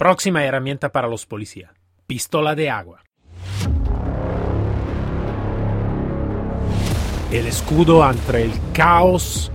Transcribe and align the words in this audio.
Próxima 0.00 0.42
herramienta 0.42 0.90
para 0.90 1.08
los 1.08 1.26
policías. 1.26 1.72
Pistola 2.06 2.54
de 2.54 2.70
agua. 2.70 3.04
El 7.30 7.46
escudo 7.46 8.10
entre 8.10 8.44
el 8.44 8.52
caos 8.72 9.52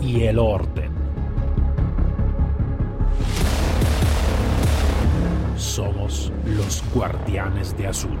y 0.00 0.22
el 0.22 0.38
orden. 0.38 0.92
Somos 5.56 6.32
los 6.44 6.84
guardianes 6.94 7.76
de 7.76 7.88
azul. 7.88 8.16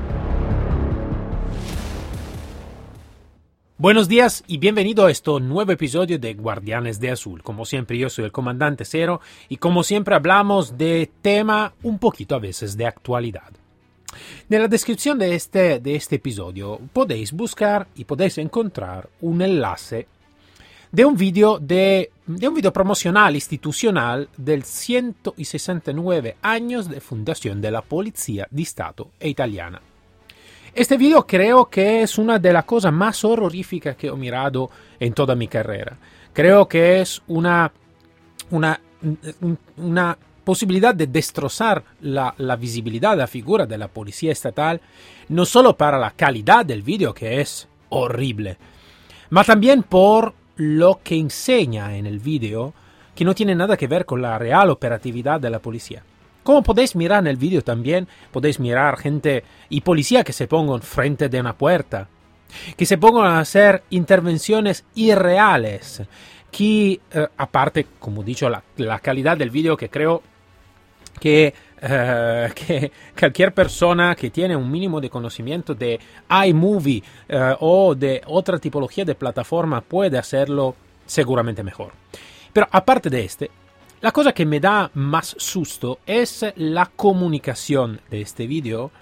Buenos 3.80 4.08
días 4.08 4.42
y 4.48 4.58
bienvenido 4.58 5.06
a 5.06 5.10
este 5.12 5.30
nuevo 5.38 5.70
episodio 5.70 6.18
de 6.18 6.34
Guardianes 6.34 6.98
de 6.98 7.12
Azul. 7.12 7.44
Como 7.44 7.64
siempre 7.64 7.96
yo 7.96 8.10
soy 8.10 8.24
el 8.24 8.32
comandante 8.32 8.84
Cero 8.84 9.20
y 9.48 9.58
como 9.58 9.84
siempre 9.84 10.16
hablamos 10.16 10.76
de 10.76 11.08
tema 11.22 11.74
un 11.84 12.00
poquito 12.00 12.34
a 12.34 12.40
veces 12.40 12.76
de 12.76 12.86
actualidad. 12.86 13.52
En 14.50 14.62
la 14.62 14.66
descripción 14.66 15.16
de 15.16 15.36
este, 15.36 15.78
de 15.78 15.94
este 15.94 16.16
episodio 16.16 16.80
podéis 16.92 17.30
buscar 17.30 17.86
y 17.94 18.04
podéis 18.04 18.38
encontrar 18.38 19.08
un 19.20 19.42
enlace 19.42 20.08
de 20.90 21.04
un 21.04 21.16
video 21.16 21.60
de, 21.60 22.10
de 22.26 22.48
un 22.48 22.54
video 22.54 22.72
promocional 22.72 23.36
institucional 23.36 24.28
del 24.36 24.64
169 24.64 26.36
años 26.42 26.88
de 26.88 27.00
fundación 27.00 27.60
de 27.60 27.70
la 27.70 27.82
Policía 27.82 28.48
de 28.50 28.62
Estado 28.62 29.12
italiana. 29.20 29.80
Este 30.78 30.96
video 30.96 31.26
creo 31.26 31.64
que 31.64 32.02
es 32.02 32.18
una 32.18 32.38
de 32.38 32.52
las 32.52 32.64
cosas 32.64 32.92
más 32.92 33.24
horroríficas 33.24 33.96
que 33.96 34.06
he 34.06 34.12
mirado 34.12 34.70
en 35.00 35.12
toda 35.12 35.34
mi 35.34 35.48
carrera. 35.48 35.98
Creo 36.32 36.68
que 36.68 37.00
es 37.00 37.20
una, 37.26 37.72
una, 38.52 38.80
una 39.76 40.16
posibilidad 40.44 40.94
de 40.94 41.08
destrozar 41.08 41.82
la, 42.02 42.32
la, 42.38 42.54
visibilidad, 42.54 43.18
la 43.18 43.26
figura 43.26 43.66
de 43.66 43.76
la 43.76 43.88
policía 43.88 44.30
estatal, 44.30 44.80
no 45.30 45.44
solo 45.44 45.76
para 45.76 45.98
la 45.98 46.12
calidad 46.12 46.64
del 46.64 46.82
video, 46.82 47.12
que 47.12 47.40
es 47.40 47.66
horrible, 47.88 48.56
ma 49.30 49.42
también 49.42 49.82
por 49.82 50.32
lo 50.54 51.00
que 51.02 51.16
enseña 51.16 51.96
en 51.96 52.06
el 52.06 52.20
video, 52.20 52.72
que 53.16 53.24
no 53.24 53.34
tiene 53.34 53.56
nada 53.56 53.76
que 53.76 53.88
ver 53.88 54.06
con 54.06 54.22
la 54.22 54.38
real 54.38 54.70
operatividad 54.70 55.40
de 55.40 55.50
la 55.50 55.58
policía. 55.58 56.04
Como 56.48 56.62
podéis 56.62 56.96
mirar 56.96 57.18
en 57.18 57.26
el 57.26 57.36
vídeo 57.36 57.60
también, 57.60 58.08
podéis 58.32 58.58
mirar 58.58 58.96
gente 58.96 59.44
y 59.68 59.82
policía 59.82 60.24
que 60.24 60.32
se 60.32 60.46
pongan 60.46 60.80
frente 60.80 61.28
de 61.28 61.38
una 61.38 61.52
puerta, 61.52 62.08
que 62.74 62.86
se 62.86 62.96
pongan 62.96 63.26
a 63.26 63.40
hacer 63.40 63.82
intervenciones 63.90 64.86
irreales, 64.94 66.00
que 66.50 67.00
eh, 67.12 67.26
aparte, 67.36 67.86
como 67.98 68.22
he 68.22 68.24
dicho, 68.24 68.48
la, 68.48 68.62
la, 68.78 68.98
calidad 69.00 69.36
del 69.36 69.50
vídeo 69.50 69.76
que 69.76 69.90
creo 69.90 70.22
que, 71.20 71.52
eh, 71.82 72.48
que, 72.54 72.92
cualquier 73.20 73.52
persona 73.52 74.14
que 74.14 74.30
tiene 74.30 74.56
un 74.56 74.70
mínimo 74.70 75.02
de 75.02 75.10
conocimiento 75.10 75.74
de 75.74 76.00
iMovie 76.46 77.02
eh, 77.28 77.56
o 77.60 77.94
de 77.94 78.22
otra 78.24 78.58
tipología 78.58 79.04
de 79.04 79.14
plataforma 79.14 79.82
puede 79.82 80.16
hacerlo 80.16 80.74
seguramente 81.04 81.62
mejor. 81.62 81.92
Pero 82.54 82.66
aparte 82.70 83.10
de 83.10 83.22
este, 83.22 83.50
la 84.00 84.12
cosa 84.12 84.32
que 84.32 84.46
me 84.46 84.60
da 84.60 84.90
más 84.94 85.34
susto 85.38 85.98
es 86.06 86.44
la 86.56 86.86
comunicación 86.86 88.00
de 88.10 88.20
este 88.20 88.46
video, 88.46 88.92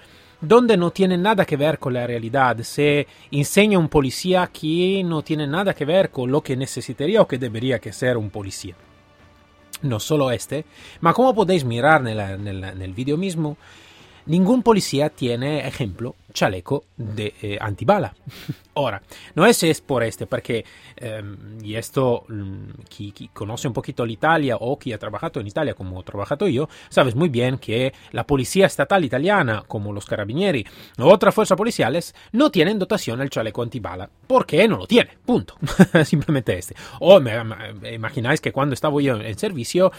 donde 0.40 0.76
no 0.76 0.90
tiene 0.90 1.18
nada 1.18 1.44
que 1.44 1.56
ver 1.56 1.78
con 1.78 1.92
la 1.92 2.06
realidad. 2.06 2.58
Se 2.62 3.06
enseña 3.30 3.78
un 3.78 3.88
policía 3.88 4.48
que 4.52 5.02
no 5.04 5.22
tiene 5.22 5.46
nada 5.46 5.74
que 5.74 5.84
ver 5.84 6.10
con 6.10 6.30
lo 6.30 6.42
que 6.42 6.56
necesitaría 6.56 7.20
o 7.20 7.28
que 7.28 7.36
debería 7.38 7.78
que 7.78 7.92
ser 7.92 8.16
un 8.16 8.30
policía. 8.30 8.74
No 9.82 10.00
solo 10.00 10.30
este, 10.30 10.64
ma 11.00 11.12
como 11.12 11.34
podéis 11.34 11.64
mirar 11.64 12.06
en 12.06 12.82
el 12.82 12.94
video 12.94 13.18
mismo, 13.18 13.58
ningún 14.24 14.62
policía 14.62 15.10
tiene, 15.10 15.68
ejemplo, 15.68 16.14
chaleco 16.36 16.84
de 16.96 17.34
eh, 17.42 17.58
antibala. 17.60 18.14
Ahora, 18.74 19.00
no 19.34 19.46
es, 19.46 19.62
es 19.62 19.80
por 19.80 20.02
este, 20.02 20.26
porque, 20.26 20.64
eh, 20.98 21.22
y 21.62 21.76
esto, 21.76 22.24
quien, 22.26 23.12
quien, 23.14 23.30
conoce 23.32 23.66
un 23.66 23.72
poquito 23.72 24.04
l'Italia 24.04 24.58
o 24.60 24.78
quien 24.78 24.96
ha 24.96 24.98
trabajado 24.98 25.40
en 25.40 25.46
Italia 25.46 25.72
como 25.72 25.98
he 25.98 26.04
trabajado 26.04 26.46
yo, 26.46 26.68
sabes 26.90 27.14
muy 27.14 27.30
bien 27.30 27.56
que 27.56 27.94
la 28.12 28.26
policía 28.26 28.66
estatal 28.66 29.02
italiana, 29.02 29.64
como 29.66 29.94
los 29.94 30.04
carabinieri 30.04 30.66
o 30.98 31.06
otras 31.06 31.34
fuerzas 31.34 31.56
policiales, 31.56 32.14
no 32.32 32.50
tienen 32.50 32.78
dotación 32.78 33.22
al 33.22 33.30
chaleco 33.30 33.62
antibala. 33.62 34.10
¿Por 34.26 34.44
qué 34.44 34.68
no 34.68 34.76
lo 34.76 34.86
tiene? 34.86 35.16
Punto. 35.24 35.54
Simplemente 36.04 36.58
este. 36.58 36.76
O 37.00 37.18
me, 37.18 37.42
me, 37.44 37.94
imagináis 37.94 38.42
que 38.42 38.52
cuando 38.52 38.74
estaba 38.74 39.00
yo 39.00 39.16
en 39.16 39.38
servicio, 39.38 39.90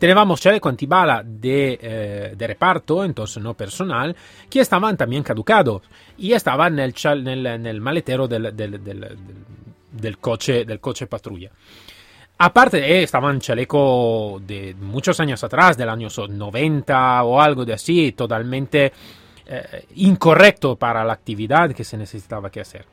teníamos 0.00 0.40
chaleco 0.40 0.68
antibala 0.68 1.22
de, 1.24 1.78
eh, 1.80 2.34
de 2.36 2.46
reparto, 2.48 3.04
entonces 3.04 3.40
no 3.40 3.54
personal, 3.54 4.16
que 4.50 4.58
estaban 4.58 4.96
también 4.96 5.22
caducados 5.22 5.83
y 6.18 6.32
estaba 6.32 6.66
en 6.68 6.78
el, 6.78 6.94
en 7.46 7.66
maletero 7.80 8.28
del, 8.28 10.18
coche, 10.20 11.06
patrulla. 11.06 11.50
Aparte 12.38 12.78
de 12.78 13.02
estaban 13.02 13.40
chaleco 13.40 14.40
de 14.44 14.74
muchos 14.80 15.20
años 15.20 15.42
atrás, 15.44 15.76
del 15.76 15.88
año 15.88 16.08
90 16.28 17.22
o 17.22 17.40
algo 17.40 17.64
de 17.64 17.74
así, 17.74 18.12
totalmente 18.12 18.92
eh, 19.46 19.86
incorrecto 19.96 20.76
para 20.76 21.04
la 21.04 21.12
actividad 21.12 21.72
que 21.72 21.84
se 21.84 21.96
necesitaba 21.96 22.50
que 22.50 22.60
hacer. 22.60 22.86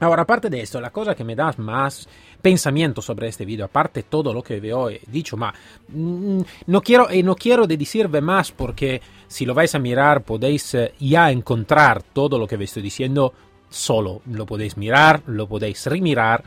Ahora, 0.00 0.22
aparte 0.22 0.48
de 0.48 0.60
esto, 0.60 0.80
la 0.80 0.90
cosa 0.90 1.14
que 1.14 1.24
me 1.24 1.34
da 1.34 1.52
más 1.56 2.08
pensamiento 2.40 3.02
sobre 3.02 3.28
este 3.28 3.44
video, 3.44 3.66
aparte 3.66 4.04
todo 4.04 4.32
lo 4.32 4.42
que 4.42 4.60
veo 4.60 4.90
he 4.90 5.00
dicho, 5.06 5.36
ma 5.36 5.52
mm, 5.88 6.40
no 6.66 6.80
quiero, 6.80 7.10
eh, 7.10 7.22
no 7.22 7.34
quiero 7.34 7.66
de 7.66 7.76
decirme 7.76 8.20
más 8.20 8.52
porque 8.52 9.00
si 9.26 9.44
lo 9.44 9.54
vais 9.54 9.74
a 9.74 9.78
mirar 9.78 10.22
podéis 10.22 10.74
eh, 10.74 10.94
ya 11.00 11.30
encontrar 11.30 12.02
todo 12.02 12.38
lo 12.38 12.46
que 12.46 12.56
estoy 12.62 12.82
diciendo 12.82 13.32
solo. 13.68 14.22
Lo 14.26 14.46
podéis 14.46 14.76
mirar, 14.76 15.22
lo 15.26 15.46
podéis 15.46 15.86
remirar 15.86 16.44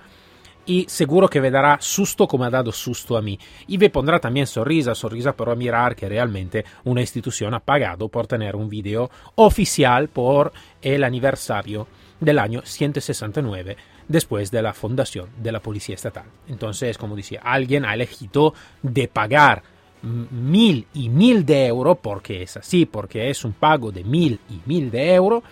y 0.65 0.85
seguro 0.87 1.27
que 1.27 1.41
me 1.41 1.51
dará 1.51 1.77
susto 1.81 2.27
como 2.27 2.43
ha 2.43 2.49
dado 2.49 2.71
susto 2.71 3.17
a 3.17 3.21
mí. 3.21 3.37
Y 3.67 3.77
me 3.77 3.89
pondrá 3.89 4.19
también 4.19 4.47
sonrisa, 4.47 4.95
sonrisa 4.95 5.35
para 5.35 5.55
mirar 5.55 5.95
que 5.95 6.07
realmente 6.07 6.65
una 6.85 7.01
institución 7.01 7.53
ha 7.53 7.59
pagado 7.59 8.09
por 8.09 8.27
tener 8.27 8.55
un 8.55 8.69
video 8.69 9.09
oficial 9.35 10.07
por 10.09 10.51
el 10.81 11.03
aniversario 11.03 11.87
del 12.21 12.39
año 12.39 12.61
169 12.63 13.75
después 14.07 14.51
de 14.51 14.61
la 14.61 14.73
fundación 14.73 15.27
de 15.37 15.51
la 15.51 15.59
Policía 15.59 15.95
Estatal. 15.95 16.25
Entonces, 16.47 16.97
como 16.97 17.17
decía, 17.17 17.41
alguien 17.43 17.83
ha 17.83 17.93
elegido 17.93 18.53
de 18.81 19.09
pagar 19.09 19.63
mil 20.03 20.87
y 20.93 21.09
mil 21.09 21.45
de 21.45 21.67
euros, 21.67 21.97
porque 22.01 22.43
es 22.43 22.57
así, 22.57 22.85
porque 22.85 23.29
es 23.29 23.43
un 23.43 23.53
pago 23.53 23.91
de 23.91 24.03
mil 24.03 24.39
y 24.49 24.61
mil 24.65 24.89
de 24.89 25.13
euros, 25.13 25.43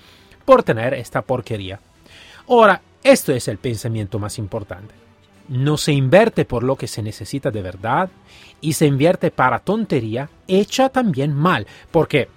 por 0.46 0.64
tener 0.64 0.94
esta 0.94 1.22
porquería. 1.22 1.80
Ahora, 2.48 2.82
esto 3.04 3.34
es 3.34 3.48
el 3.48 3.58
pensamiento 3.58 4.20
más 4.20 4.38
importante. 4.38 4.94
No 5.48 5.78
se 5.78 5.94
invierte 5.94 6.46
por 6.46 6.64
lo 6.64 6.76
que 6.76 6.88
se 6.88 7.02
necesita 7.02 7.50
de 7.50 7.62
verdad 7.62 8.10
y 8.62 8.74
se 8.74 8.86
invierte 8.86 9.32
para 9.32 9.60
tontería 9.60 10.30
hecha 10.48 10.90
también 10.90 11.34
mal, 11.34 11.66
porque 11.92 12.28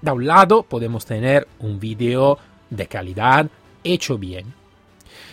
de 0.00 0.10
un 0.10 0.26
lado 0.26 0.62
podemos 0.62 1.06
tener 1.06 1.46
un 1.60 1.78
video 1.78 2.38
de 2.70 2.86
calidad 2.86 3.48
hecho 3.82 4.18
bien. 4.18 4.52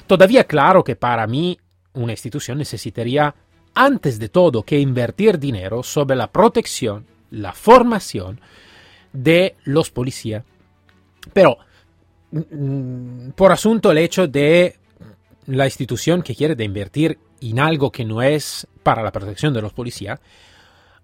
Todavía 0.07 0.43
claro 0.43 0.83
que 0.83 0.95
para 0.95 1.25
mí 1.27 1.57
una 1.93 2.13
institución 2.13 2.57
necesitaría 2.57 3.33
antes 3.73 4.19
de 4.19 4.29
todo 4.29 4.63
que 4.63 4.79
invertir 4.79 5.39
dinero 5.39 5.83
sobre 5.83 6.15
la 6.15 6.31
protección, 6.31 7.05
la 7.29 7.53
formación 7.53 8.41
de 9.13 9.55
los 9.63 9.91
policías. 9.91 10.43
Pero 11.33 11.57
mm, 12.31 13.29
por 13.31 13.51
asunto 13.51 13.91
el 13.91 13.97
hecho 13.99 14.27
de 14.27 14.77
la 15.47 15.65
institución 15.65 16.21
que 16.21 16.35
quiere 16.35 16.55
de 16.55 16.63
invertir 16.63 17.19
en 17.41 17.59
algo 17.59 17.91
que 17.91 18.05
no 18.05 18.21
es 18.21 18.67
para 18.83 19.03
la 19.03 19.11
protección 19.11 19.53
de 19.53 19.61
los 19.61 19.73
policías, 19.73 20.19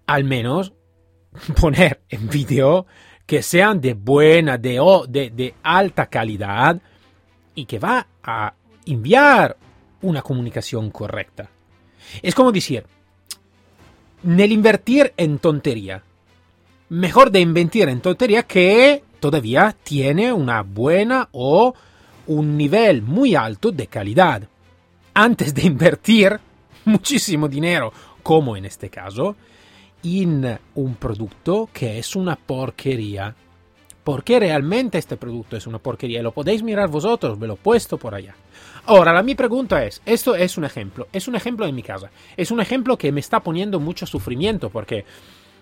al 0.06 0.24
menos 0.24 0.72
poner 1.60 2.02
en 2.08 2.28
vídeo 2.28 2.86
que 3.28 3.42
sean 3.42 3.78
de 3.78 3.92
buena, 3.92 4.56
de, 4.56 4.80
de, 5.06 5.28
de 5.28 5.54
alta 5.62 6.06
calidad 6.06 6.80
y 7.54 7.66
que 7.66 7.78
va 7.78 8.06
a 8.22 8.54
enviar 8.86 9.54
una 10.00 10.22
comunicación 10.22 10.90
correcta. 10.90 11.50
Es 12.22 12.34
como 12.34 12.50
decir, 12.52 12.86
el 14.26 14.50
invertir 14.50 15.12
en 15.18 15.40
tontería, 15.40 16.02
mejor 16.88 17.30
de 17.30 17.40
invertir 17.40 17.90
en 17.90 18.00
tontería 18.00 18.44
que 18.44 19.04
todavía 19.20 19.76
tiene 19.82 20.32
una 20.32 20.62
buena 20.62 21.28
o 21.32 21.74
un 22.28 22.56
nivel 22.56 23.02
muy 23.02 23.34
alto 23.34 23.70
de 23.70 23.88
calidad. 23.88 24.48
Antes 25.12 25.52
de 25.52 25.66
invertir 25.66 26.40
muchísimo 26.86 27.46
dinero, 27.46 27.92
como 28.22 28.56
en 28.56 28.64
este 28.64 28.88
caso, 28.88 29.36
en 30.02 30.58
un 30.74 30.94
producto 30.96 31.68
que 31.72 31.98
es 31.98 32.16
una 32.16 32.36
porquería. 32.36 33.34
Porque 34.04 34.40
realmente 34.40 34.96
este 34.96 35.16
producto 35.18 35.56
es 35.56 35.66
una 35.66 35.78
porquería. 35.78 36.22
Lo 36.22 36.32
podéis 36.32 36.62
mirar 36.62 36.88
vosotros, 36.88 37.38
me 37.38 37.46
lo 37.46 37.54
he 37.54 37.58
puesto 37.58 37.98
por 37.98 38.14
allá. 38.14 38.34
Ahora, 38.86 39.12
la 39.12 39.22
mi 39.22 39.34
pregunta 39.34 39.84
es, 39.84 40.00
esto 40.06 40.34
es 40.34 40.56
un 40.56 40.64
ejemplo, 40.64 41.08
es 41.12 41.28
un 41.28 41.36
ejemplo 41.36 41.66
en 41.66 41.74
mi 41.74 41.82
casa, 41.82 42.10
es 42.34 42.50
un 42.50 42.58
ejemplo 42.58 42.96
que 42.96 43.12
me 43.12 43.20
está 43.20 43.40
poniendo 43.40 43.78
mucho 43.78 44.06
sufrimiento 44.06 44.70
porque 44.70 45.04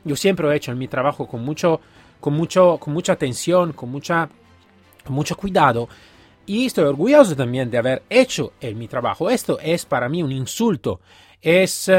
Yo 0.05 0.15
siempre 0.15 0.49
he 0.49 0.55
hecho 0.55 0.71
en 0.71 0.79
mi 0.79 0.87
trabajo 0.87 1.27
con 1.27 1.45
mucho, 1.45 1.81
con 2.21 2.35
mucho, 2.35 2.79
con 2.79 2.95
mucha 2.95 3.15
atención, 3.15 3.73
con 3.73 3.91
mucha, 3.91 4.29
mucho 5.09 5.37
cuidado. 5.37 5.89
Y 6.47 6.67
estoy 6.67 6.85
orgulloso 6.85 7.35
también 7.35 7.69
de 7.69 7.79
haber 7.79 8.05
hecho 8.09 8.53
mi 8.77 8.87
trabajo. 8.87 9.29
Esto 9.29 9.59
es 9.59 9.85
para 9.85 10.09
mí 10.09 10.23
un 10.23 10.31
insulto. 10.31 11.01
Es, 11.43 11.91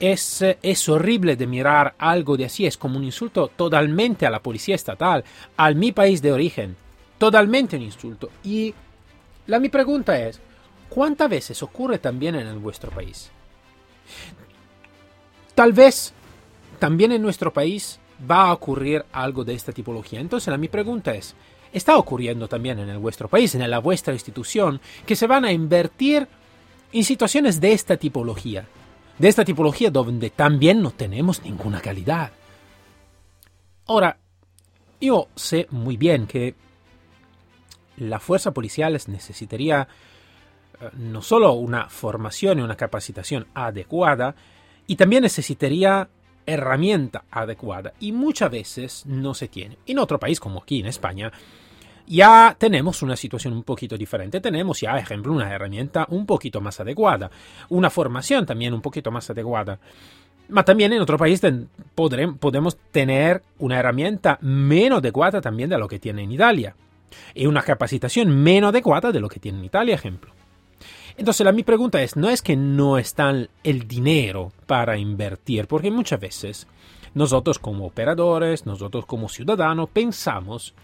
es, 0.00 0.42
es 0.62 0.88
horrible 0.88 1.36
de 1.36 1.46
mirar 1.46 1.94
algo 1.98 2.36
de 2.36 2.46
así. 2.46 2.66
Es 2.66 2.76
como 2.76 2.96
un 2.96 3.04
insulto 3.04 3.48
totalmente 3.48 4.26
a 4.26 4.30
la 4.30 4.42
policía 4.42 4.74
estatal, 4.74 5.22
a 5.56 5.70
mi 5.72 5.92
país 5.92 6.22
de 6.22 6.32
origen. 6.32 6.74
Totalmente 7.18 7.76
un 7.76 7.82
insulto. 7.82 8.30
Y 8.42 8.74
la 9.46 9.60
mi 9.60 9.68
pregunta 9.68 10.18
es, 10.18 10.40
¿cuántas 10.88 11.28
veces 11.28 11.62
ocurre 11.62 11.98
también 11.98 12.34
en 12.34 12.62
vuestro 12.62 12.90
país? 12.90 13.30
Tal 15.54 15.72
vez 15.72 16.14
también 16.78 17.12
en 17.12 17.20
nuestro 17.20 17.52
país 17.52 18.00
va 18.28 18.48
a 18.48 18.52
ocurrir 18.54 19.04
algo 19.12 19.44
de 19.44 19.54
esta 19.54 19.72
tipología. 19.72 20.20
Entonces 20.20 20.48
la 20.48 20.56
mi 20.56 20.68
pregunta 20.68 21.14
es, 21.14 21.34
¿está 21.72 21.96
ocurriendo 21.98 22.48
también 22.48 22.78
en 22.78 22.88
el 22.88 22.98
vuestro 22.98 23.28
país, 23.28 23.54
en 23.54 23.70
la 23.70 23.78
vuestra 23.78 24.14
institución, 24.14 24.80
que 25.04 25.16
se 25.16 25.26
van 25.26 25.44
a 25.44 25.52
invertir 25.52 26.26
en 26.92 27.04
situaciones 27.04 27.60
de 27.60 27.72
esta 27.72 27.98
tipología? 27.98 28.66
De 29.20 29.28
esta 29.28 29.44
tipología 29.44 29.90
donde 29.90 30.30
también 30.30 30.80
no 30.80 30.92
tenemos 30.92 31.42
ninguna 31.44 31.82
calidad. 31.82 32.32
Ahora, 33.86 34.16
yo 34.98 35.28
sé 35.36 35.66
muy 35.68 35.98
bien 35.98 36.26
que 36.26 36.54
la 37.98 38.18
fuerza 38.18 38.52
policial 38.54 38.98
necesitaría 39.08 39.86
eh, 40.80 40.88
no 40.96 41.20
solo 41.20 41.52
una 41.52 41.90
formación 41.90 42.60
y 42.60 42.62
una 42.62 42.78
capacitación 42.78 43.46
adecuada, 43.52 44.34
y 44.86 44.96
también 44.96 45.22
necesitaría 45.22 46.08
herramienta 46.46 47.24
adecuada 47.30 47.92
y 48.00 48.12
muchas 48.12 48.50
veces 48.50 49.04
no 49.04 49.34
se 49.34 49.48
tiene. 49.48 49.76
En 49.84 49.98
otro 49.98 50.18
país 50.18 50.40
como 50.40 50.62
aquí 50.62 50.80
en 50.80 50.86
España 50.86 51.30
ya 52.10 52.56
tenemos 52.58 53.02
una 53.02 53.14
situación 53.14 53.54
un 53.54 53.62
poquito 53.62 53.96
diferente. 53.96 54.40
Tenemos 54.40 54.80
ya, 54.80 54.96
ejemplo, 54.98 55.32
una 55.32 55.48
herramienta 55.48 56.06
un 56.10 56.26
poquito 56.26 56.60
más 56.60 56.80
adecuada, 56.80 57.30
una 57.68 57.88
formación 57.88 58.44
también 58.44 58.74
un 58.74 58.82
poquito 58.82 59.12
más 59.12 59.30
adecuada. 59.30 59.78
Pero 60.48 60.64
también 60.64 60.92
en 60.92 61.00
otro 61.00 61.16
país 61.16 61.40
podemos 61.94 62.76
tener 62.90 63.44
una 63.60 63.78
herramienta 63.78 64.38
menos 64.40 64.98
adecuada 64.98 65.40
también 65.40 65.70
de 65.70 65.78
lo 65.78 65.86
que 65.86 66.00
tiene 66.00 66.24
en 66.24 66.32
Italia. 66.32 66.74
Y 67.32 67.46
una 67.46 67.62
capacitación 67.62 68.42
menos 68.42 68.70
adecuada 68.70 69.12
de 69.12 69.20
lo 69.20 69.28
que 69.28 69.38
tiene 69.38 69.58
en 69.58 69.64
Italia, 69.66 69.94
ejemplo. 69.94 70.32
Entonces 71.16 71.44
la 71.44 71.52
mi 71.52 71.62
pregunta 71.62 72.02
es, 72.02 72.16
no 72.16 72.28
es 72.28 72.42
que 72.42 72.56
no 72.56 72.98
está 72.98 73.30
el 73.62 73.86
dinero 73.86 74.50
para 74.66 74.98
invertir, 74.98 75.68
porque 75.68 75.92
muchas 75.92 76.18
veces 76.18 76.66
nosotros 77.14 77.60
como 77.60 77.86
operadores, 77.86 78.66
nosotros 78.66 79.06
como 79.06 79.28
ciudadanos 79.28 79.88
pensamos 79.90 80.74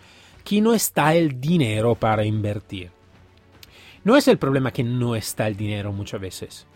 que 0.46 0.60
no 0.60 0.75
está 0.75 1.12
el 1.12 1.40
dinero 1.40 1.96
para 1.96 2.25
invertir. 2.25 2.93
No 4.04 4.16
es 4.16 4.28
el 4.28 4.38
problema 4.38 4.70
que 4.70 4.84
no 4.84 5.16
está 5.16 5.48
el 5.48 5.56
dinero 5.56 5.93
muchas 5.93 6.20
veces. 6.20 6.66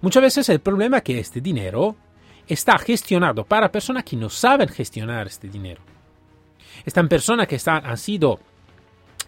Muchas 0.00 0.22
veces 0.22 0.48
el 0.48 0.60
problema 0.60 0.96
es 0.96 1.02
que 1.02 1.18
este 1.18 1.42
dinero 1.42 1.96
está 2.48 2.78
gestionado 2.78 3.44
para 3.44 3.70
personas 3.70 4.04
que 4.04 4.16
no 4.16 4.30
saben 4.30 4.68
gestionar 4.68 5.26
este 5.26 5.50
dinero. 5.50 5.82
Están 6.86 7.10
personas 7.10 7.46
que 7.46 7.60
han 7.66 7.98
sido 7.98 8.40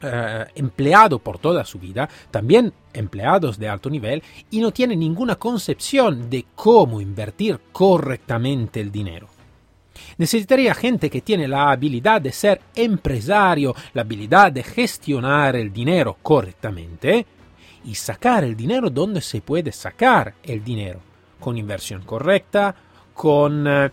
eh, 0.00 0.46
empleado 0.54 1.18
por 1.18 1.38
toda 1.38 1.62
su 1.66 1.78
vida, 1.78 2.08
también 2.30 2.72
empleados 2.94 3.58
de 3.58 3.68
alto 3.68 3.90
nivel, 3.90 4.22
y 4.50 4.60
no 4.60 4.70
tienen 4.72 5.00
ninguna 5.00 5.36
concepción 5.36 6.30
de 6.30 6.46
cómo 6.54 6.98
invertir 6.98 7.60
correctamente 7.72 8.80
el 8.80 8.90
dinero. 8.90 9.28
Necesitaría 10.18 10.74
gente 10.74 11.10
que 11.10 11.20
tiene 11.20 11.48
la 11.48 11.70
habilidad 11.70 12.20
de 12.20 12.32
ser 12.32 12.60
empresario, 12.74 13.74
la 13.94 14.02
habilidad 14.02 14.52
de 14.52 14.62
gestionar 14.62 15.56
el 15.56 15.72
dinero 15.72 16.16
correctamente 16.22 17.26
y 17.84 17.94
sacar 17.94 18.44
el 18.44 18.56
dinero 18.56 18.90
donde 18.90 19.20
se 19.20 19.40
puede 19.40 19.72
sacar 19.72 20.34
el 20.42 20.62
dinero, 20.62 21.00
con 21.40 21.56
inversión 21.56 22.02
correcta, 22.02 22.74
con 23.14 23.66
eh, 23.66 23.90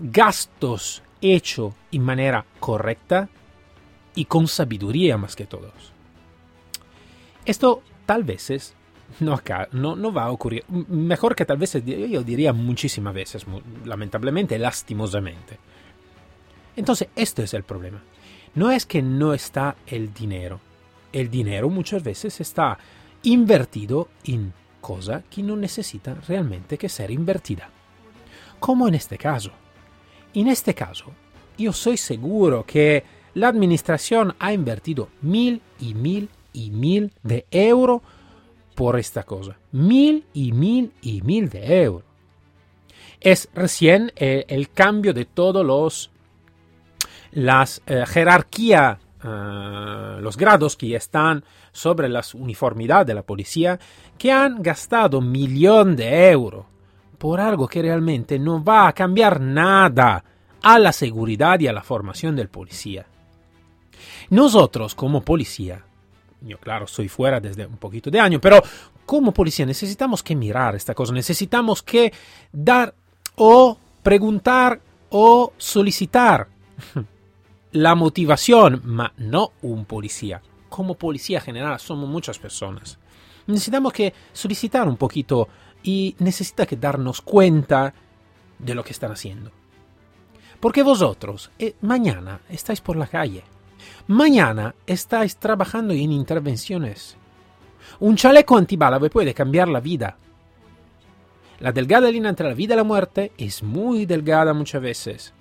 gastos 0.00 1.02
hechos 1.20 1.74
en 1.92 2.02
manera 2.02 2.44
correcta, 2.58 3.28
y 4.18 4.24
con 4.24 4.48
sabiduría 4.48 5.16
más 5.16 5.36
que 5.36 5.46
todos. 5.46 5.92
Esto 7.44 7.84
tal 8.04 8.24
vez 8.24 8.74
no, 9.20 9.40
no, 9.72 9.96
no 9.96 10.12
va 10.12 10.24
a 10.24 10.30
ocurrir. 10.30 10.64
Mejor 10.68 11.34
que 11.34 11.44
tal 11.44 11.58
vez 11.58 11.74
yo 11.84 12.22
diría 12.22 12.52
muchísimas 12.52 13.14
veces, 13.14 13.46
lamentablemente, 13.84 14.58
lastimosamente. 14.58 15.58
Entonces, 16.76 17.08
esto 17.16 17.42
es 17.42 17.54
el 17.54 17.64
problema. 17.64 18.02
No 18.54 18.70
es 18.70 18.86
que 18.86 19.02
no 19.02 19.34
está 19.34 19.76
el 19.86 20.12
dinero. 20.12 20.60
El 21.12 21.30
dinero 21.30 21.68
muchas 21.68 22.02
veces 22.02 22.40
está 22.40 22.78
invertido 23.22 24.08
en 24.24 24.52
cosas 24.80 25.24
que 25.30 25.42
no 25.42 25.56
necesitan 25.56 26.22
realmente 26.26 26.78
que 26.78 26.88
ser 26.88 27.10
invertida. 27.10 27.70
Como 28.60 28.88
en 28.88 28.94
este 28.94 29.18
caso. 29.18 29.50
En 30.34 30.48
este 30.48 30.74
caso, 30.74 31.06
yo 31.56 31.72
soy 31.72 31.96
seguro 31.96 32.64
que 32.64 33.04
la 33.34 33.48
administración 33.48 34.34
ha 34.38 34.52
invertido 34.52 35.08
mil 35.22 35.60
y 35.80 35.94
mil 35.94 36.28
y 36.52 36.70
mil 36.70 37.12
de 37.22 37.46
euros 37.50 38.02
por 38.78 38.96
esta 38.96 39.24
cosa. 39.24 39.58
Mil 39.72 40.24
y 40.34 40.52
mil 40.52 40.92
y 41.02 41.20
mil 41.22 41.48
de 41.48 41.82
euros. 41.82 42.04
Es 43.18 43.48
recién 43.52 44.12
eh, 44.14 44.44
el 44.46 44.70
cambio 44.70 45.12
de 45.12 45.24
todos 45.24 45.66
los 45.66 46.12
las 47.32 47.82
eh, 47.88 48.04
jerarquía, 48.06 49.00
eh, 49.24 50.18
los 50.20 50.36
grados 50.36 50.76
que 50.76 50.94
están 50.94 51.42
sobre 51.72 52.08
la 52.08 52.22
uniformidad 52.34 53.04
de 53.04 53.14
la 53.14 53.22
policía, 53.22 53.80
que 54.16 54.30
han 54.30 54.62
gastado 54.62 55.20
millón 55.20 55.96
de 55.96 56.30
euros 56.30 56.64
por 57.18 57.40
algo 57.40 57.66
que 57.66 57.82
realmente 57.82 58.38
no 58.38 58.62
va 58.62 58.86
a 58.86 58.92
cambiar 58.92 59.40
nada 59.40 60.22
a 60.62 60.78
la 60.78 60.92
seguridad 60.92 61.58
y 61.58 61.66
a 61.66 61.72
la 61.72 61.82
formación 61.82 62.36
del 62.36 62.48
policía. 62.48 63.06
Nosotros 64.30 64.94
como 64.94 65.22
policía, 65.22 65.84
yo 66.40 66.58
claro, 66.58 66.86
soy 66.86 67.08
fuera 67.08 67.40
desde 67.40 67.66
un 67.66 67.76
poquito 67.76 68.10
de 68.10 68.20
año, 68.20 68.40
pero 68.40 68.62
como 69.04 69.32
policía 69.32 69.66
necesitamos 69.66 70.22
que 70.22 70.36
mirar 70.36 70.74
esta 70.74 70.94
cosa, 70.94 71.12
necesitamos 71.12 71.82
que 71.82 72.12
dar 72.52 72.94
o 73.36 73.78
preguntar 74.02 74.80
o 75.10 75.52
solicitar 75.56 76.48
la 77.72 77.94
motivación, 77.94 78.82
ma 78.84 79.12
no 79.16 79.52
un 79.62 79.84
policía. 79.84 80.42
Como 80.68 80.94
policía 80.94 81.40
general 81.40 81.80
somos 81.80 82.08
muchas 82.08 82.38
personas. 82.38 82.98
Necesitamos 83.46 83.92
que 83.92 84.12
solicitar 84.32 84.86
un 84.86 84.96
poquito 84.96 85.48
y 85.82 86.14
necesita 86.18 86.66
que 86.66 86.76
darnos 86.76 87.22
cuenta 87.22 87.94
de 88.58 88.74
lo 88.74 88.84
que 88.84 88.92
están 88.92 89.12
haciendo. 89.12 89.50
Porque 90.60 90.82
vosotros 90.82 91.50
eh, 91.58 91.76
mañana 91.80 92.40
estáis 92.48 92.80
por 92.80 92.96
la 92.96 93.06
calle 93.06 93.44
Mañana 94.08 94.74
estáis 94.86 95.36
trabajando 95.36 95.92
en 95.92 96.12
intervenciones. 96.12 97.16
Un 98.00 98.16
chaleco 98.16 98.56
antibala 98.56 98.98
puede 99.00 99.34
cambiar 99.34 99.68
la 99.68 99.80
vida. 99.80 100.16
La 101.60 101.72
delgada 101.72 102.10
línea 102.10 102.30
entre 102.30 102.48
la 102.48 102.54
vida 102.54 102.74
y 102.74 102.76
la 102.76 102.84
muerte 102.84 103.32
es 103.36 103.62
muy 103.62 104.06
delgada 104.06 104.54
muchas 104.54 104.80
veces. 104.80 105.34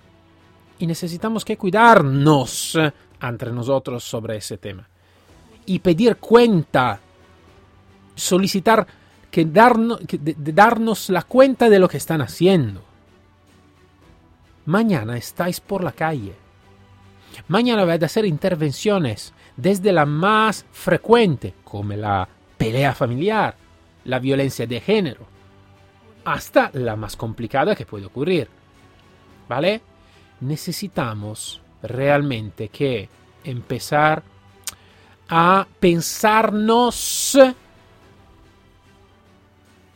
Y 0.80 0.88
necesitamos 0.88 1.46
que 1.46 1.58
cuidarnos 1.58 2.78
entre 3.22 3.52
nosotros 3.52 4.04
sobre 4.04 4.38
ese 4.38 4.58
tema. 4.58 4.88
Y 5.66 5.80
pedir 5.80 6.18
cuenta. 6.18 7.00
Solicitar 8.16 8.86
que 9.30 9.46
darnos, 9.46 10.00
darnos 10.38 11.10
la 11.10 11.22
cuenta 11.22 11.70
de 11.70 11.80
lo 11.80 11.88
que 11.88 11.98
están 11.98 12.22
haciendo. 12.22 12.84
Mañana 14.66 15.18
estáis 15.18 15.60
por 15.60 15.84
la 15.84 15.92
calle 15.92 16.47
Mañana 17.48 17.86
voy 17.86 17.94
a 17.94 18.06
hacer 18.06 18.26
intervenciones 18.26 19.34
desde 19.56 19.94
la 19.94 20.06
más 20.06 20.66
frecuente, 20.72 21.54
como 21.64 21.94
la 21.94 22.28
pelea 22.58 22.94
familiar, 22.94 23.56
la 24.04 24.20
violencia 24.20 24.68
de 24.68 24.82
género, 24.82 25.26
hasta 26.26 26.70
la 26.74 26.96
más 26.96 27.16
complicada 27.16 27.76
que 27.76 27.86
puede 27.86 28.06
ocurrir. 28.06 28.50
¿Vale? 29.48 29.82
Necesitamos 30.42 31.62
realmente 31.82 32.68
que 32.68 33.08
empezar 33.44 34.24
a 35.30 35.66
pensarnos 35.80 37.38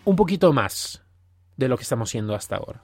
un 0.06 0.16
poquito 0.16 0.54
más 0.54 1.02
de 1.58 1.68
lo 1.68 1.76
que 1.76 1.84
estamos 1.84 2.10
haciendo 2.10 2.34
hasta 2.34 2.56
ahora. 2.56 2.82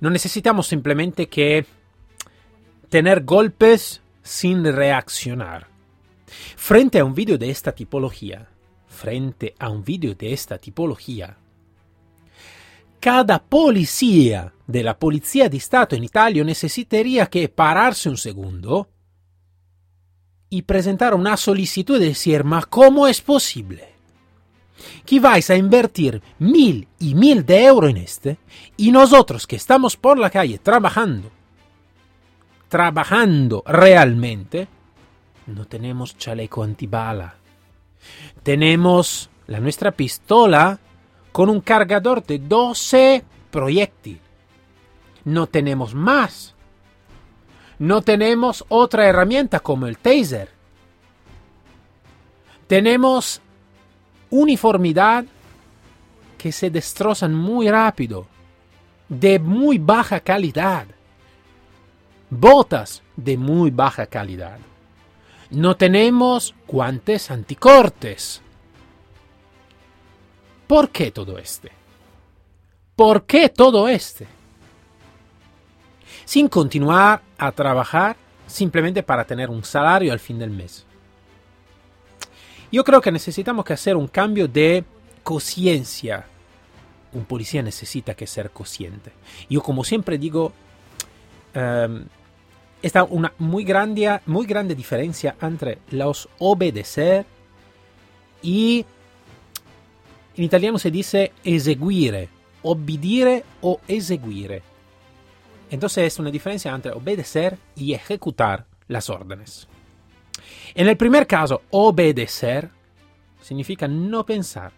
No 0.00 0.10
necesitamos 0.10 0.68
simplemente 0.68 1.28
que 1.28 1.66
tener 2.88 3.24
golpes 3.24 4.02
sin 4.22 4.64
reaccionar. 4.64 5.68
Frente 6.56 6.98
a 6.98 7.04
un 7.04 7.14
vídeo 7.14 7.38
de 7.38 7.50
esta 7.50 7.72
tipología, 7.72 8.48
frente 8.86 9.54
a 9.58 9.68
un 9.70 9.84
vídeo 9.84 10.14
de 10.14 10.32
esta 10.32 10.58
tipología, 10.58 11.36
cada 13.00 13.38
policía 13.38 14.54
de 14.66 14.82
la 14.82 14.98
Policía 14.98 15.50
de 15.50 15.58
Estado 15.58 15.94
en 15.94 16.04
Italia 16.04 16.42
necesitaría 16.42 17.26
que 17.26 17.50
pararse 17.50 18.08
un 18.08 18.16
segundo 18.16 18.88
y 20.48 20.62
presentar 20.62 21.14
una 21.14 21.36
solicitud 21.36 22.00
y 22.00 22.06
decir, 22.06 22.44
ma 22.44 22.62
¿cómo 22.62 23.06
es 23.06 23.20
posible? 23.20 23.92
Que 25.04 25.20
vais 25.20 25.50
a 25.50 25.56
invertir 25.56 26.22
mil 26.38 26.88
y 26.98 27.14
mil 27.14 27.44
de 27.44 27.64
euros 27.64 27.90
en 27.90 27.98
este 27.98 28.38
y 28.76 28.90
nosotros 28.90 29.46
que 29.46 29.56
estamos 29.56 29.96
por 29.96 30.18
la 30.18 30.30
calle 30.30 30.58
trabajando, 30.58 31.30
trabajando 32.68 33.62
realmente, 33.66 34.68
no 35.46 35.66
tenemos 35.66 36.16
chaleco 36.16 36.62
antibala. 36.62 37.34
Tenemos 38.42 39.30
la 39.46 39.60
nuestra 39.60 39.90
pistola 39.92 40.78
con 41.32 41.50
un 41.50 41.60
cargador 41.60 42.24
de 42.24 42.38
12 42.38 43.24
proyectiles. 43.50 44.20
No 45.24 45.46
tenemos 45.46 45.94
más. 45.94 46.54
No 47.78 48.02
tenemos 48.02 48.64
otra 48.68 49.06
herramienta 49.06 49.60
como 49.60 49.86
el 49.86 49.98
taser. 49.98 50.50
Tenemos 52.66 53.40
uniformidad 54.30 55.24
que 56.38 56.52
se 56.52 56.70
destrozan 56.70 57.34
muy 57.34 57.68
rápido, 57.70 58.26
de 59.08 59.38
muy 59.38 59.78
baja 59.78 60.20
calidad. 60.20 60.86
Botas 62.30 63.02
de 63.16 63.36
muy 63.36 63.70
baja 63.70 64.06
calidad. 64.06 64.58
No 65.50 65.76
tenemos 65.76 66.54
guantes 66.66 67.30
anticortes. 67.30 68.42
¿Por 70.66 70.90
qué 70.90 71.10
todo 71.10 71.38
este? 71.38 71.70
¿Por 72.96 73.24
qué 73.24 73.48
todo 73.48 73.88
este? 73.88 74.26
Sin 76.24 76.48
continuar 76.48 77.22
a 77.38 77.52
trabajar 77.52 78.16
simplemente 78.46 79.02
para 79.02 79.24
tener 79.24 79.50
un 79.50 79.64
salario 79.64 80.12
al 80.12 80.20
fin 80.20 80.38
del 80.38 80.50
mes. 80.50 80.86
Yo 82.72 82.82
creo 82.82 83.00
que 83.00 83.12
necesitamos 83.12 83.64
que 83.64 83.72
hacer 83.72 83.96
un 83.96 84.08
cambio 84.08 84.48
de 84.48 84.84
conciencia. 85.22 86.26
Un 87.12 87.24
policía 87.24 87.62
necesita 87.62 88.14
que 88.14 88.26
ser 88.26 88.50
consciente. 88.50 89.12
Yo 89.48 89.62
como 89.62 89.84
siempre 89.84 90.18
digo, 90.18 90.52
um, 91.54 92.06
está 92.82 93.04
una 93.04 93.32
muy 93.38 93.64
grande, 93.64 94.20
muy 94.26 94.46
grande 94.46 94.74
diferencia 94.74 95.36
entre 95.40 95.78
los 95.90 96.28
obedecer 96.38 97.24
y 98.42 98.84
en 100.36 100.44
italiano 100.44 100.78
se 100.78 100.90
dice 100.90 101.32
eseguire, 101.42 102.28
obbedire 102.62 103.44
o 103.62 103.80
eseguire. 103.88 104.62
Entonces 105.70 106.12
es 106.12 106.18
una 106.18 106.30
diferencia 106.30 106.74
entre 106.74 106.92
obedecer 106.92 107.56
y 107.74 107.94
ejecutar 107.94 108.66
las 108.88 109.08
órdenes. 109.08 109.66
En 110.74 110.88
el 110.88 110.96
primer 110.96 111.26
caso, 111.26 111.62
obedecer 111.70 112.68
significa 113.40 113.88
no 113.88 114.26
pensar. 114.26 114.72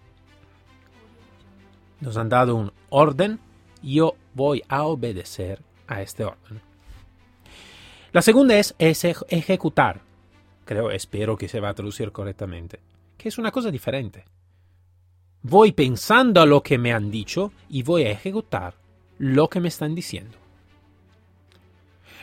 Nos 2.00 2.16
han 2.16 2.28
dado 2.28 2.54
un 2.54 2.72
orden, 2.90 3.40
yo 3.82 4.14
voy 4.34 4.62
a 4.68 4.84
obedecer 4.84 5.65
a 5.86 6.02
este 6.02 6.24
orden. 6.24 6.60
La 8.12 8.22
segunda 8.22 8.56
es, 8.56 8.74
ejecutar. 8.78 10.00
Creo, 10.64 10.90
espero 10.90 11.36
que 11.36 11.48
se 11.48 11.60
va 11.60 11.68
a 11.68 11.74
traducir 11.74 12.12
correctamente. 12.12 12.80
Que 13.16 13.28
es 13.28 13.38
una 13.38 13.50
cosa 13.50 13.70
diferente. 13.70 14.24
Voy 15.42 15.72
pensando 15.72 16.40
a 16.40 16.46
lo 16.46 16.62
que 16.62 16.78
me 16.78 16.92
han 16.92 17.10
dicho 17.10 17.52
y 17.68 17.82
voy 17.82 18.04
a 18.04 18.10
ejecutar 18.10 18.74
lo 19.18 19.48
que 19.48 19.60
me 19.60 19.68
están 19.68 19.94
diciendo. 19.94 20.38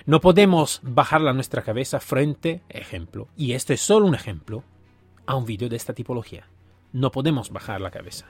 No 0.05 0.19
podemos 0.19 0.81
bajar 0.83 1.21
la 1.21 1.31
nuestra 1.31 1.61
cabeza 1.61 1.99
frente, 1.99 2.61
ejemplo, 2.69 3.29
y 3.37 3.53
este 3.53 3.75
es 3.75 3.81
solo 3.81 4.05
un 4.05 4.15
ejemplo, 4.15 4.63
a 5.25 5.35
un 5.35 5.45
vídeo 5.45 5.69
de 5.69 5.77
esta 5.77 5.93
tipología. 5.93 6.47
No 6.91 7.11
podemos 7.11 7.51
bajar 7.51 7.79
la 7.79 7.91
cabeza. 7.91 8.25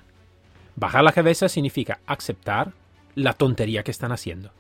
Bajar 0.76 1.04
la 1.04 1.12
cabeza 1.12 1.50
significa 1.50 2.00
aceptar 2.06 2.74
la 3.16 3.34
tontería 3.34 3.84
que 3.84 3.92
están 3.92 4.12
haciendo. 4.12 4.52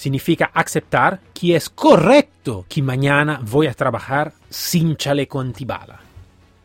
Significa 0.00 0.50
aceptar 0.54 1.20
que 1.34 1.56
es 1.56 1.68
correcto 1.68 2.64
que 2.70 2.80
mañana 2.80 3.38
voy 3.42 3.66
a 3.66 3.74
trabajar 3.74 4.32
sin 4.48 4.96
chaleco 4.96 5.40
antibala. 5.40 6.00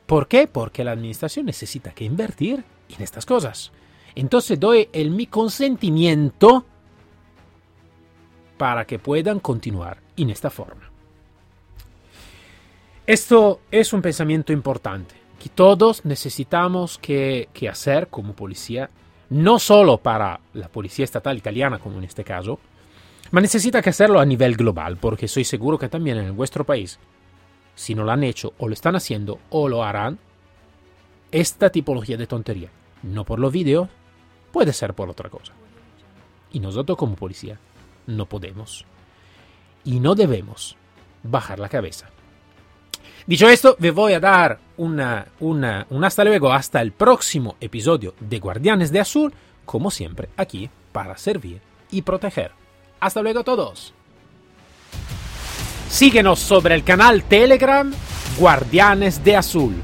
¿Por 0.05 0.29
qué? 0.29 0.47
Porque 0.47 0.85
la 0.85 0.93
administración 0.93 1.45
necesita 1.45 1.91
que 1.91 2.05
invertir 2.05 2.63
en 2.87 3.03
estas 3.03 3.25
cosas. 3.25 3.73
Entonces 4.15 4.57
doy 4.57 4.87
el 4.93 5.11
mi 5.11 5.27
consentimiento 5.27 6.63
para 8.57 8.87
que 8.87 8.99
puedan 8.99 9.41
continuar 9.41 9.97
en 10.15 10.29
esta 10.29 10.49
forma. 10.49 10.89
Esto 13.05 13.59
es 13.69 13.91
un 13.91 14.01
pensamiento 14.01 14.53
importante 14.53 15.13
que 15.43 15.49
todos 15.49 16.05
necesitamos 16.05 16.97
que, 16.99 17.49
hacer 17.69 18.07
como 18.07 18.31
policía, 18.31 18.89
no 19.29 19.59
solo 19.59 19.97
para 19.97 20.39
la 20.53 20.69
policía 20.69 21.03
estatal 21.03 21.35
italiana 21.35 21.79
como 21.79 21.97
en 21.97 22.05
este 22.05 22.23
caso, 22.23 22.61
pero 23.31 23.41
necesita 23.41 23.81
que 23.81 23.89
hacerlo 23.89 24.19
a 24.19 24.25
nivel 24.25 24.55
global, 24.55 24.97
porque 24.97 25.25
estoy 25.25 25.43
seguro 25.43 25.77
que 25.77 25.89
también 25.89 26.17
en 26.17 26.35
vuestro 26.35 26.63
país, 26.63 26.99
si 27.75 27.95
no 27.95 28.03
lo 28.03 28.11
han 28.11 28.23
hecho 28.23 28.53
o 28.57 28.67
lo 28.67 28.73
están 28.73 28.95
haciendo 28.95 29.39
o 29.49 29.67
lo 29.67 29.83
harán, 29.83 30.19
esta 31.31 31.69
tipología 31.69 32.17
de 32.17 32.27
tontería, 32.27 32.69
no 33.03 33.25
por 33.25 33.39
los 33.39 33.51
vídeos, 33.51 33.89
puede 34.51 34.73
ser 34.73 34.93
por 34.93 35.09
otra 35.09 35.29
cosa. 35.29 35.53
Y 36.51 36.59
nosotros 36.59 36.97
como 36.97 37.15
policía 37.15 37.59
no 38.07 38.25
podemos 38.27 38.85
y 39.83 39.99
no 39.99 40.15
debemos 40.15 40.77
bajar 41.23 41.59
la 41.59 41.69
cabeza. 41.69 42.09
Dicho 43.27 43.49
esto, 43.49 43.75
me 43.79 43.91
voy 43.91 44.13
a 44.13 44.19
dar 44.19 44.59
una, 44.77 45.27
una, 45.39 45.87
un 45.89 46.03
hasta 46.03 46.23
luego 46.23 46.53
hasta 46.53 46.79
el 46.79 46.91
próximo 46.91 47.55
episodio 47.59 48.13
de 48.19 48.39
Guardianes 48.39 48.91
de 48.91 48.99
Azul, 48.99 49.33
como 49.65 49.89
siempre 49.89 50.29
aquí 50.37 50.69
para 50.91 51.17
servir 51.17 51.59
y 51.89 52.03
proteger. 52.03 52.64
Hasta 52.99 53.21
luego 53.21 53.43
todos. 53.43 53.93
Síguenos 55.89 56.39
sobre 56.39 56.75
el 56.75 56.83
canal 56.83 57.23
Telegram 57.23 57.93
Guardianes 58.37 59.23
de 59.23 59.35
Azul. 59.35 59.75